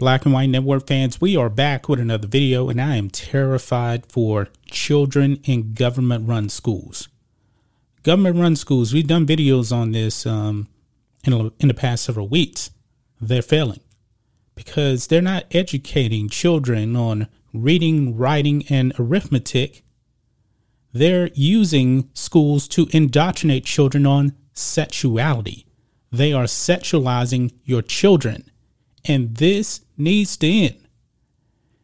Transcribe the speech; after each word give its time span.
Black 0.00 0.24
and 0.24 0.32
White 0.32 0.48
Network 0.48 0.86
fans, 0.86 1.20
we 1.20 1.36
are 1.36 1.50
back 1.50 1.86
with 1.86 2.00
another 2.00 2.26
video, 2.26 2.70
and 2.70 2.80
I 2.80 2.96
am 2.96 3.10
terrified 3.10 4.06
for 4.06 4.48
children 4.64 5.38
in 5.44 5.74
government 5.74 6.26
run 6.26 6.48
schools. 6.48 7.10
Government 8.02 8.36
run 8.36 8.56
schools, 8.56 8.94
we've 8.94 9.06
done 9.06 9.26
videos 9.26 9.76
on 9.76 9.92
this 9.92 10.24
um, 10.24 10.68
in, 11.24 11.52
in 11.60 11.68
the 11.68 11.74
past 11.74 12.04
several 12.04 12.28
weeks. 12.28 12.70
They're 13.20 13.42
failing 13.42 13.80
because 14.54 15.08
they're 15.08 15.20
not 15.20 15.44
educating 15.50 16.30
children 16.30 16.96
on 16.96 17.28
reading, 17.52 18.16
writing, 18.16 18.64
and 18.70 18.94
arithmetic. 18.98 19.84
They're 20.94 21.28
using 21.34 22.08
schools 22.14 22.68
to 22.68 22.88
indoctrinate 22.90 23.66
children 23.66 24.06
on 24.06 24.34
sexuality. 24.54 25.66
They 26.10 26.32
are 26.32 26.44
sexualizing 26.44 27.52
your 27.64 27.82
children 27.82 28.49
and 29.04 29.36
this 29.36 29.80
needs 29.96 30.36
to 30.38 30.46
end. 30.46 30.76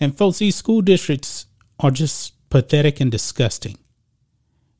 And 0.00 0.16
folks, 0.16 0.38
these 0.38 0.56
school 0.56 0.82
districts 0.82 1.46
are 1.80 1.90
just 1.90 2.34
pathetic 2.50 3.00
and 3.00 3.10
disgusting. 3.10 3.78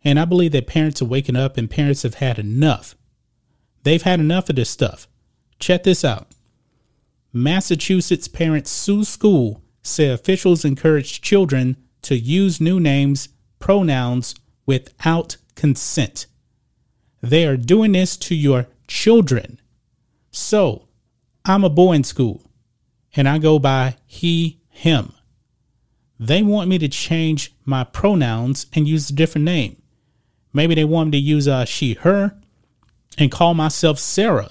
And 0.04 0.18
I 0.18 0.24
believe 0.24 0.52
that 0.52 0.66
parents 0.66 1.02
are 1.02 1.06
waking 1.06 1.36
up 1.36 1.56
and 1.56 1.70
parents 1.70 2.02
have 2.02 2.14
had 2.14 2.38
enough. 2.38 2.94
They've 3.82 4.02
had 4.02 4.20
enough 4.20 4.48
of 4.48 4.56
this 4.56 4.70
stuff. 4.70 5.08
Check 5.58 5.82
this 5.84 6.04
out. 6.04 6.28
Massachusetts 7.32 8.28
parents 8.28 8.70
sue 8.70 9.04
school, 9.04 9.62
say 9.82 10.08
officials 10.08 10.64
encourage 10.64 11.20
children 11.20 11.76
to 12.02 12.16
use 12.16 12.60
new 12.60 12.80
names, 12.80 13.28
pronouns 13.58 14.34
without 14.66 15.36
consent. 15.54 16.26
They 17.20 17.46
are 17.46 17.56
doing 17.56 17.92
this 17.92 18.16
to 18.18 18.34
your 18.34 18.68
children. 18.86 19.60
So, 20.30 20.87
I'm 21.48 21.64
a 21.64 21.70
boy 21.70 21.94
in 21.94 22.04
school 22.04 22.42
and 23.16 23.26
I 23.26 23.38
go 23.38 23.58
by 23.58 23.96
he, 24.04 24.60
him. 24.68 25.14
They 26.20 26.42
want 26.42 26.68
me 26.68 26.78
to 26.78 26.88
change 26.88 27.54
my 27.64 27.84
pronouns 27.84 28.66
and 28.74 28.86
use 28.86 29.08
a 29.08 29.14
different 29.14 29.46
name. 29.46 29.80
Maybe 30.52 30.74
they 30.74 30.84
want 30.84 31.10
me 31.10 31.18
to 31.18 31.24
use 31.24 31.48
uh, 31.48 31.64
she, 31.64 31.94
her 31.94 32.38
and 33.16 33.32
call 33.32 33.54
myself 33.54 33.98
Sarah. 33.98 34.50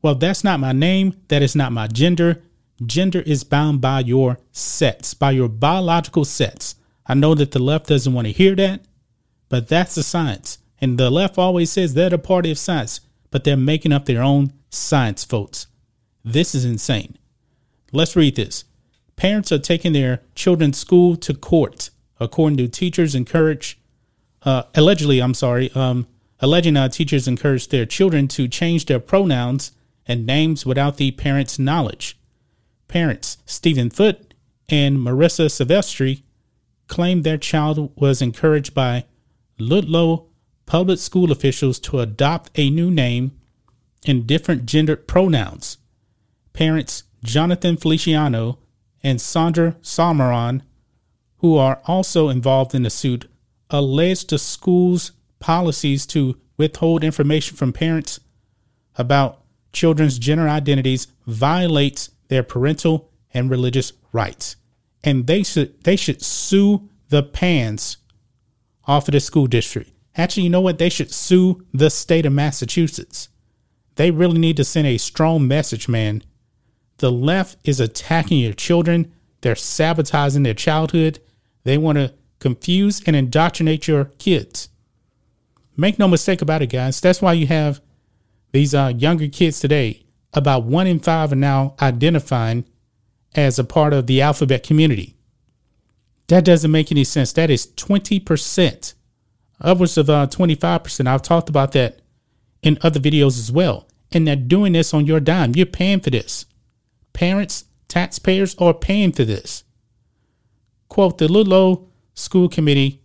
Well, 0.00 0.14
that's 0.14 0.44
not 0.44 0.60
my 0.60 0.72
name. 0.72 1.20
That 1.26 1.42
is 1.42 1.56
not 1.56 1.72
my 1.72 1.88
gender. 1.88 2.42
Gender 2.86 3.22
is 3.22 3.42
bound 3.42 3.80
by 3.80 4.00
your 4.00 4.38
sets, 4.52 5.14
by 5.14 5.32
your 5.32 5.48
biological 5.48 6.24
sets. 6.24 6.76
I 7.04 7.14
know 7.14 7.34
that 7.34 7.50
the 7.50 7.58
left 7.58 7.88
doesn't 7.88 8.12
want 8.12 8.28
to 8.28 8.32
hear 8.32 8.54
that, 8.54 8.84
but 9.48 9.66
that's 9.66 9.96
the 9.96 10.04
science. 10.04 10.58
And 10.80 10.98
the 10.98 11.10
left 11.10 11.36
always 11.36 11.72
says 11.72 11.94
they're 11.94 12.10
the 12.10 12.18
party 12.18 12.52
of 12.52 12.58
science, 12.58 13.00
but 13.32 13.42
they're 13.42 13.56
making 13.56 13.92
up 13.92 14.04
their 14.04 14.22
own 14.22 14.52
science, 14.70 15.24
folks. 15.24 15.66
This 16.24 16.54
is 16.54 16.64
insane. 16.64 17.18
Let's 17.92 18.16
read 18.16 18.36
this. 18.36 18.64
Parents 19.16 19.52
are 19.52 19.58
taking 19.58 19.92
their 19.92 20.20
children's 20.34 20.78
school 20.78 21.16
to 21.16 21.34
court, 21.34 21.90
according 22.20 22.56
to 22.58 22.68
teachers 22.68 23.14
encourage, 23.14 23.78
uh, 24.42 24.64
allegedly, 24.74 25.20
I'm 25.20 25.34
sorry, 25.34 25.70
um, 25.74 26.06
alleging 26.40 26.76
teachers 26.90 27.28
encourage 27.28 27.68
their 27.68 27.86
children 27.86 28.28
to 28.28 28.48
change 28.48 28.86
their 28.86 29.00
pronouns 29.00 29.72
and 30.06 30.26
names 30.26 30.64
without 30.64 30.96
the 30.96 31.10
parents' 31.12 31.58
knowledge. 31.58 32.18
Parents 32.88 33.38
Stephen 33.46 33.90
Foote 33.90 34.34
and 34.68 34.98
Marissa 34.98 35.46
Silvestri 35.46 36.22
claimed 36.88 37.24
their 37.24 37.38
child 37.38 37.92
was 37.96 38.22
encouraged 38.22 38.74
by 38.74 39.04
Ludlow 39.58 40.26
public 40.66 40.98
school 40.98 41.30
officials 41.32 41.78
to 41.80 42.00
adopt 42.00 42.50
a 42.54 42.70
new 42.70 42.90
name 42.90 43.32
and 44.06 44.26
different 44.26 44.66
gendered 44.66 45.06
pronouns 45.06 45.78
parents 46.52 47.04
Jonathan 47.22 47.76
Feliciano 47.76 48.58
and 49.02 49.20
Sandra 49.20 49.76
Salmeron, 49.82 50.62
who 51.38 51.56
are 51.56 51.80
also 51.86 52.28
involved 52.28 52.74
in 52.74 52.82
the 52.82 52.90
suit, 52.90 53.28
alleged 53.70 54.30
the 54.30 54.38
school's 54.38 55.12
policies 55.40 56.06
to 56.06 56.38
withhold 56.56 57.02
information 57.02 57.56
from 57.56 57.72
parents 57.72 58.20
about 58.96 59.40
children's 59.72 60.18
gender 60.18 60.48
identities 60.48 61.08
violates 61.26 62.10
their 62.28 62.42
parental 62.42 63.10
and 63.32 63.50
religious 63.50 63.92
rights. 64.12 64.56
And 65.02 65.26
they 65.26 65.42
should 65.42 65.82
they 65.82 65.96
should 65.96 66.22
sue 66.22 66.88
the 67.08 67.22
pants 67.22 67.96
off 68.86 69.08
of 69.08 69.12
the 69.12 69.20
school 69.20 69.46
district. 69.46 69.90
Actually, 70.16 70.44
you 70.44 70.50
know 70.50 70.60
what? 70.60 70.78
They 70.78 70.88
should 70.88 71.10
sue 71.12 71.66
the 71.72 71.90
state 71.90 72.26
of 72.26 72.32
Massachusetts. 72.32 73.28
They 73.96 74.10
really 74.10 74.38
need 74.38 74.56
to 74.58 74.64
send 74.64 74.86
a 74.86 74.98
strong 74.98 75.46
message, 75.48 75.88
man, 75.88 76.22
the 77.02 77.10
left 77.10 77.58
is 77.64 77.80
attacking 77.80 78.38
your 78.38 78.52
children. 78.52 79.12
They're 79.40 79.56
sabotaging 79.56 80.44
their 80.44 80.54
childhood. 80.54 81.18
They 81.64 81.76
want 81.76 81.98
to 81.98 82.14
confuse 82.38 83.02
and 83.04 83.16
indoctrinate 83.16 83.88
your 83.88 84.04
kids. 84.18 84.68
Make 85.76 85.98
no 85.98 86.06
mistake 86.06 86.42
about 86.42 86.62
it, 86.62 86.68
guys. 86.68 87.00
That's 87.00 87.20
why 87.20 87.32
you 87.32 87.48
have 87.48 87.80
these 88.52 88.72
uh, 88.72 88.92
younger 88.96 89.26
kids 89.26 89.58
today. 89.58 90.04
About 90.32 90.62
one 90.62 90.86
in 90.86 91.00
five 91.00 91.32
are 91.32 91.36
now 91.36 91.74
identifying 91.82 92.66
as 93.34 93.58
a 93.58 93.64
part 93.64 93.92
of 93.92 94.06
the 94.06 94.22
alphabet 94.22 94.62
community. 94.62 95.16
That 96.28 96.44
doesn't 96.44 96.70
make 96.70 96.92
any 96.92 97.02
sense. 97.02 97.32
That 97.32 97.50
is 97.50 97.66
20%, 97.66 98.94
upwards 99.60 99.98
of 99.98 100.08
uh, 100.08 100.28
25%. 100.28 101.08
I've 101.08 101.22
talked 101.22 101.48
about 101.48 101.72
that 101.72 101.98
in 102.62 102.78
other 102.80 103.00
videos 103.00 103.40
as 103.40 103.50
well. 103.50 103.88
And 104.12 104.28
they're 104.28 104.36
doing 104.36 104.74
this 104.74 104.94
on 104.94 105.04
your 105.04 105.18
dime. 105.18 105.54
You're 105.56 105.66
paying 105.66 105.98
for 105.98 106.10
this. 106.10 106.46
Parents, 107.12 107.64
taxpayers 107.88 108.54
are 108.56 108.74
paying 108.74 109.12
for 109.12 109.24
this. 109.24 109.64
Quote 110.88 111.18
The 111.18 111.30
Ludlow 111.30 111.88
School 112.14 112.48
Committee 112.48 113.02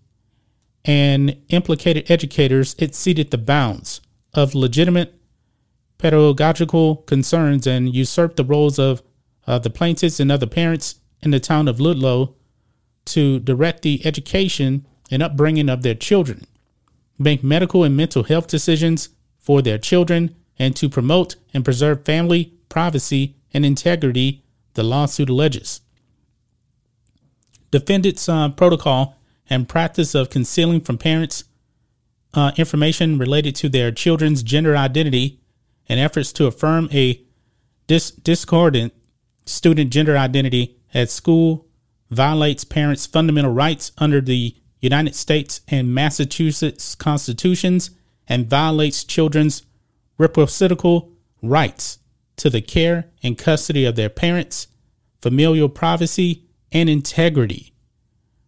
and 0.86 1.38
implicated 1.50 2.10
educators 2.10 2.76
exceeded 2.80 3.32
the 3.32 3.38
bounds 3.38 4.02
of 4.34 4.56
legitimate 4.56 5.14
pedagogical 5.98 6.98
concerns 6.98 7.66
and 7.68 7.94
usurped 7.94 8.38
the 8.38 8.44
roles 8.44 8.80
of 8.80 9.02
uh, 9.46 9.60
the 9.60 9.70
plaintiffs 9.70 10.20
and 10.20 10.32
other 10.32 10.46
parents 10.46 10.96
in 11.22 11.32
the 11.32 11.40
town 11.40 11.68
of 11.68 11.80
Ludlow 11.80 12.36
to 13.06 13.40
direct 13.40 13.82
the 13.82 14.06
education 14.06 14.86
and 15.10 15.24
upbringing 15.24 15.70
of 15.70 15.82
their 15.82 15.96
children, 15.96 16.46
make 17.18 17.44
medical 17.44 17.84
and 17.84 17.96
mental 17.96 18.24
health 18.24 18.48
decisions 18.48 19.10
for 19.40 19.62
their 19.62 19.78
children, 19.78 20.36
and 20.60 20.76
to 20.76 20.90
promote 20.90 21.36
and 21.54 21.64
preserve 21.64 22.04
family 22.06 22.54
privacy 22.70 23.36
and 23.58 23.66
integrity, 23.66 24.44
the 24.76 24.84
lawsuit 24.84 25.30
alleges. 25.30 25.82
Defendants' 27.72 28.30
uh, 28.30 28.50
protocol 28.50 29.18
and 29.50 29.68
practice 29.68 30.14
of 30.14 30.30
concealing 30.30 30.80
from 30.80 31.00
parents 31.00 31.44
uh, 32.36 32.52
information 32.56 33.18
related 33.18 33.56
to 33.56 33.68
their 33.68 33.92
children's 33.92 34.44
gender 34.44 34.78
identity 34.78 35.42
and 35.90 36.00
efforts 36.00 36.32
to 36.34 36.46
affirm 36.46 36.88
a 36.92 37.22
dis- 37.88 38.12
discordant 38.12 38.94
student 39.46 39.90
gender 39.92 40.16
identity 40.16 40.78
at 40.94 41.10
school 41.10 41.66
violates 42.12 42.64
parents' 42.64 43.08
fundamental 43.08 43.52
rights 43.52 43.92
under 43.98 44.22
the 44.22 44.56
United 44.80 45.16
States 45.16 45.62
and 45.68 45.96
Massachusetts 45.96 46.94
constitutions 46.94 47.90
and 48.28 48.48
violates 48.48 49.04
children's 49.04 49.64
reciprocal 50.20 51.12
rights 51.42 51.98
to 52.38 52.50
the 52.50 52.62
care 52.62 53.10
and 53.22 53.38
custody 53.38 53.86
of 53.86 53.96
their 53.96 54.10
parents, 54.10 54.68
familial 55.22 55.70
privacy, 55.70 56.44
and 56.72 56.90
integrity. 56.90 57.74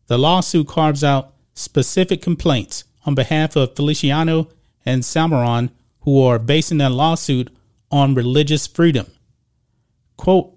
The 0.07 0.17
lawsuit 0.17 0.67
carves 0.67 1.03
out 1.03 1.33
specific 1.53 2.21
complaints 2.21 2.83
on 3.05 3.15
behalf 3.15 3.55
of 3.55 3.75
Feliciano 3.75 4.49
and 4.85 5.03
Salmeron, 5.03 5.71
who 6.01 6.21
are 6.23 6.39
basing 6.39 6.77
their 6.77 6.89
lawsuit 6.89 7.49
on 7.91 8.15
religious 8.15 8.67
freedom. 8.67 9.07
Quote, 10.17 10.55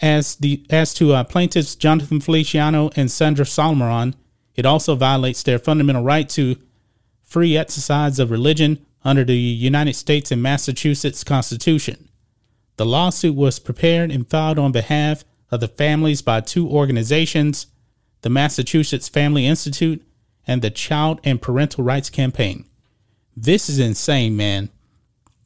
as, 0.00 0.34
the, 0.36 0.66
as 0.68 0.92
to 0.94 1.12
uh, 1.12 1.24
plaintiffs 1.24 1.76
Jonathan 1.76 2.20
Feliciano 2.20 2.90
and 2.96 3.10
Sandra 3.10 3.44
Salmeron, 3.44 4.14
it 4.54 4.66
also 4.66 4.94
violates 4.94 5.42
their 5.42 5.58
fundamental 5.58 6.02
right 6.02 6.28
to 6.30 6.56
free 7.22 7.56
exercise 7.56 8.18
of 8.18 8.30
religion 8.30 8.84
under 9.04 9.24
the 9.24 9.36
United 9.36 9.94
States 9.94 10.30
and 10.30 10.42
Massachusetts 10.42 11.24
Constitution. 11.24 12.08
The 12.76 12.86
lawsuit 12.86 13.34
was 13.34 13.58
prepared 13.58 14.10
and 14.10 14.28
filed 14.28 14.58
on 14.58 14.72
behalf 14.72 15.24
of 15.50 15.60
the 15.60 15.68
families 15.68 16.22
by 16.22 16.40
two 16.40 16.68
organizations, 16.68 17.66
the 18.22 18.30
Massachusetts 18.30 19.08
Family 19.08 19.46
Institute 19.46 20.02
and 20.46 20.62
the 20.62 20.70
Child 20.70 21.20
and 21.24 21.42
Parental 21.42 21.84
Rights 21.84 22.10
Campaign. 22.10 22.64
This 23.36 23.68
is 23.68 23.78
insane, 23.78 24.36
man. 24.36 24.70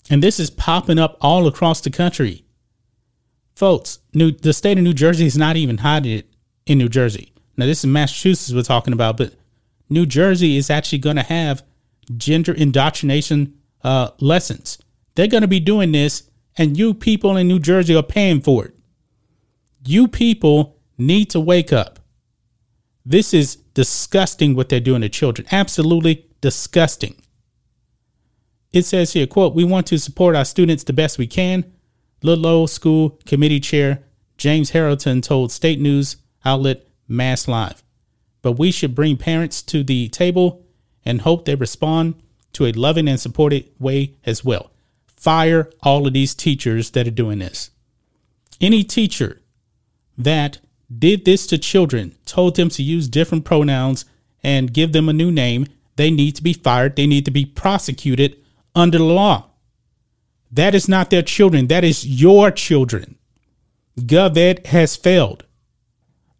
And 0.08 0.22
this 0.22 0.38
is 0.38 0.50
popping 0.50 0.98
up 0.98 1.16
all 1.20 1.46
across 1.46 1.80
the 1.80 1.90
country. 1.90 2.44
Folks, 3.54 3.98
New, 4.14 4.30
the 4.30 4.52
state 4.52 4.78
of 4.78 4.84
New 4.84 4.92
Jersey 4.92 5.26
is 5.26 5.36
not 5.36 5.56
even 5.56 5.78
hiding 5.78 6.18
it 6.18 6.28
in 6.66 6.78
New 6.78 6.88
Jersey. 6.88 7.32
Now, 7.56 7.66
this 7.66 7.80
is 7.80 7.86
Massachusetts 7.86 8.54
we're 8.54 8.62
talking 8.62 8.92
about, 8.92 9.16
but 9.16 9.34
New 9.88 10.06
Jersey 10.06 10.56
is 10.56 10.70
actually 10.70 10.98
going 10.98 11.16
to 11.16 11.22
have 11.22 11.64
gender 12.16 12.52
indoctrination 12.52 13.54
uh, 13.82 14.10
lessons. 14.20 14.78
They're 15.14 15.26
going 15.26 15.42
to 15.42 15.48
be 15.48 15.60
doing 15.60 15.92
this 15.92 16.30
and 16.56 16.76
you 16.76 16.94
people 16.94 17.36
in 17.36 17.48
New 17.48 17.58
Jersey 17.58 17.94
are 17.94 18.02
paying 18.02 18.40
for 18.40 18.66
it. 18.66 18.74
You 19.84 20.08
people 20.08 20.78
need 20.98 21.30
to 21.30 21.40
wake 21.40 21.72
up. 21.72 22.00
This 23.04 23.32
is 23.32 23.56
disgusting 23.74 24.54
what 24.54 24.68
they're 24.68 24.80
doing 24.80 25.02
to 25.02 25.08
children. 25.08 25.46
Absolutely 25.52 26.26
disgusting. 26.40 27.20
It 28.72 28.84
says 28.84 29.12
here, 29.12 29.26
quote, 29.26 29.54
we 29.54 29.64
want 29.64 29.86
to 29.88 29.98
support 29.98 30.34
our 30.34 30.44
students 30.44 30.84
the 30.84 30.92
best 30.92 31.18
we 31.18 31.26
can. 31.26 31.72
Ludlow 32.22 32.66
School 32.66 33.18
Committee 33.24 33.60
Chair 33.60 34.02
James 34.36 34.70
Harrington 34.70 35.20
told 35.20 35.52
state 35.52 35.80
news 35.80 36.16
outlet 36.44 36.86
Mass 37.08 37.48
Live. 37.48 37.82
But 38.42 38.52
we 38.52 38.70
should 38.70 38.94
bring 38.94 39.16
parents 39.16 39.62
to 39.62 39.82
the 39.82 40.08
table 40.08 40.64
and 41.04 41.22
hope 41.22 41.44
they 41.44 41.54
respond 41.54 42.14
to 42.52 42.66
a 42.66 42.72
loving 42.72 43.08
and 43.08 43.20
supportive 43.20 43.64
way 43.78 44.16
as 44.24 44.44
well. 44.44 44.70
Fire 45.26 45.68
all 45.82 46.06
of 46.06 46.12
these 46.12 46.36
teachers 46.36 46.92
that 46.92 47.08
are 47.08 47.10
doing 47.10 47.40
this. 47.40 47.70
Any 48.60 48.84
teacher 48.84 49.42
that 50.16 50.60
did 50.96 51.24
this 51.24 51.48
to 51.48 51.58
children, 51.58 52.14
told 52.26 52.54
them 52.54 52.68
to 52.68 52.82
use 52.84 53.08
different 53.08 53.44
pronouns 53.44 54.04
and 54.44 54.72
give 54.72 54.92
them 54.92 55.08
a 55.08 55.12
new 55.12 55.32
name, 55.32 55.66
they 55.96 56.12
need 56.12 56.36
to 56.36 56.44
be 56.44 56.52
fired. 56.52 56.94
They 56.94 57.08
need 57.08 57.24
to 57.24 57.32
be 57.32 57.44
prosecuted 57.44 58.36
under 58.72 58.98
the 58.98 59.04
law. 59.04 59.50
That 60.52 60.76
is 60.76 60.88
not 60.88 61.10
their 61.10 61.22
children. 61.22 61.66
That 61.66 61.82
is 61.82 62.06
your 62.06 62.52
children. 62.52 63.18
GovEd 63.98 64.64
has 64.66 64.94
failed. 64.94 65.44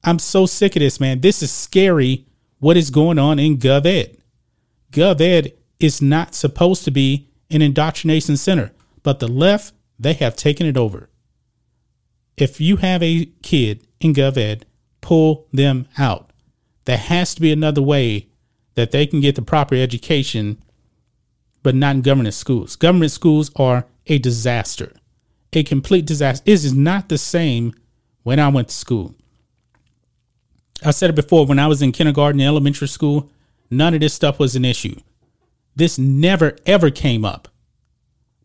I'm 0.05 0.21
so 0.21 0.47
sick 0.47 0.77
of 0.77 0.81
this, 0.81 1.01
man. 1.01 1.23
This 1.23 1.43
is 1.43 1.51
scary 1.51 2.29
what 2.61 2.77
is 2.77 2.91
going 2.91 3.19
on 3.19 3.41
in 3.41 3.59
GovEd. 3.59 4.17
GovEd 4.93 5.55
is 5.81 6.01
not 6.01 6.37
supposed 6.37 6.85
to 6.85 6.93
be 6.93 7.29
an 7.51 7.63
indoctrination 7.63 8.37
center, 8.37 8.71
but 9.07 9.21
the 9.21 9.29
left, 9.29 9.73
they 10.01 10.15
have 10.15 10.35
taken 10.35 10.67
it 10.67 10.77
over. 10.77 11.09
If 12.37 12.61
you 12.61 12.79
have 12.79 13.05
a 13.05 13.27
kid 13.41 13.87
in 14.01 14.13
GovEd, 14.13 14.65
pull 15.01 15.47
them 15.53 15.87
out. 15.97 16.33
There 16.87 16.97
has 16.97 17.33
to 17.37 17.41
be 17.41 17.53
another 17.53 17.81
way 17.81 18.27
that 18.75 18.91
they 18.91 19.07
can 19.07 19.21
get 19.21 19.37
the 19.37 19.43
proper 19.43 19.77
education, 19.77 20.61
but 21.63 21.77
not 21.77 21.95
in 21.95 22.03
government 22.03 22.35
schools. 22.35 22.75
Government 22.75 23.13
schools 23.13 23.53
are 23.55 23.87
a 24.09 24.19
disaster, 24.19 24.93
a 25.53 25.63
complete 25.63 26.05
disaster. 26.05 26.43
This 26.45 26.65
is 26.65 26.75
not 26.75 27.09
the 27.09 27.17
same 27.17 27.75
when 28.25 28.41
I 28.41 28.49
went 28.49 28.71
to 28.71 28.75
school. 28.75 29.15
I 30.85 30.91
said 30.91 31.11
it 31.11 31.17
before 31.17 31.47
when 31.47 31.61
I 31.61 31.69
was 31.69 31.81
in 31.81 31.93
kindergarten, 31.93 32.41
and 32.41 32.49
elementary 32.49 32.89
school, 32.89 33.31
none 33.71 33.95
of 33.95 34.01
this 34.01 34.15
stuff 34.15 34.41
was 34.41 34.57
an 34.57 34.65
issue. 34.65 34.97
This 35.77 35.97
never 35.97 36.57
ever 36.67 36.91
came 36.91 37.25
up. 37.25 37.47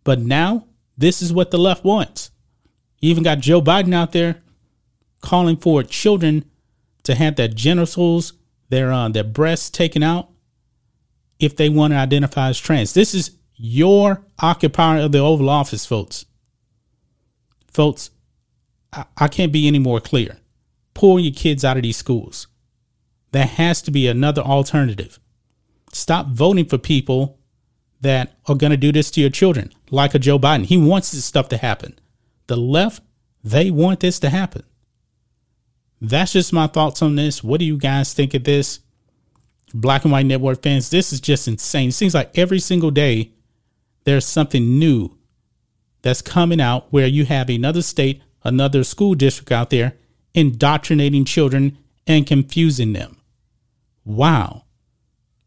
But 0.03 0.19
now, 0.19 0.67
this 0.97 1.21
is 1.21 1.33
what 1.33 1.51
the 1.51 1.57
left 1.57 1.83
wants. 1.83 2.31
You 2.99 3.09
even 3.09 3.23
got 3.23 3.39
Joe 3.39 3.61
Biden 3.61 3.93
out 3.93 4.11
there 4.11 4.41
calling 5.21 5.57
for 5.57 5.83
children 5.83 6.45
to 7.03 7.15
have 7.15 7.35
their 7.35 7.47
genitals, 7.47 8.33
their 8.69 8.91
uh, 8.91 9.09
their 9.09 9.23
breasts 9.23 9.69
taken 9.69 10.03
out 10.03 10.29
if 11.39 11.55
they 11.55 11.69
want 11.69 11.93
to 11.93 11.97
identify 11.97 12.49
as 12.49 12.59
trans. 12.59 12.93
This 12.93 13.13
is 13.13 13.37
your 13.55 14.23
occupier 14.39 15.01
of 15.01 15.11
the 15.11 15.19
Oval 15.19 15.49
Office, 15.49 15.85
folks. 15.85 16.25
Folks, 17.71 18.11
I, 18.93 19.05
I 19.17 19.27
can't 19.27 19.51
be 19.51 19.67
any 19.67 19.79
more 19.79 19.99
clear. 19.99 20.37
Pull 20.93 21.19
your 21.19 21.33
kids 21.33 21.65
out 21.65 21.77
of 21.77 21.83
these 21.83 21.97
schools. 21.97 22.47
There 23.31 23.45
has 23.45 23.81
to 23.83 23.91
be 23.91 24.07
another 24.07 24.41
alternative. 24.41 25.19
Stop 25.93 26.27
voting 26.27 26.65
for 26.65 26.77
people 26.77 27.39
that 28.01 28.35
are 28.47 28.55
going 28.55 28.71
to 28.71 28.77
do 28.77 28.91
this 28.91 29.11
to 29.11 29.21
your 29.21 29.29
children, 29.29 29.71
like 29.89 30.13
a 30.13 30.19
Joe 30.19 30.39
Biden. 30.39 30.65
He 30.65 30.77
wants 30.77 31.11
this 31.11 31.25
stuff 31.25 31.49
to 31.49 31.57
happen. 31.57 31.99
The 32.47 32.57
left, 32.57 33.03
they 33.43 33.71
want 33.71 33.99
this 33.99 34.19
to 34.19 34.29
happen. 34.29 34.63
That's 36.01 36.33
just 36.33 36.51
my 36.51 36.67
thoughts 36.67 37.01
on 37.01 37.15
this. 37.15 37.43
What 37.43 37.59
do 37.59 37.65
you 37.65 37.77
guys 37.77 38.13
think 38.13 38.33
of 38.33 38.43
this? 38.43 38.79
Black 39.73 40.03
and 40.03 40.11
White 40.11 40.25
Network 40.25 40.61
fans, 40.63 40.89
this 40.89 41.13
is 41.13 41.21
just 41.21 41.47
insane. 41.47 41.89
It 41.89 41.93
seems 41.93 42.13
like 42.13 42.37
every 42.37 42.59
single 42.59 42.91
day 42.91 43.31
there's 44.03 44.25
something 44.25 44.79
new 44.79 45.17
that's 46.01 46.21
coming 46.21 46.59
out 46.59 46.91
where 46.91 47.07
you 47.07 47.25
have 47.25 47.49
another 47.49 47.81
state, 47.81 48.21
another 48.43 48.83
school 48.83 49.13
district 49.13 49.51
out 49.51 49.69
there 49.69 49.93
indoctrinating 50.33 51.25
children 51.25 51.77
and 52.07 52.25
confusing 52.25 52.93
them. 52.93 53.17
Wow. 54.03 54.63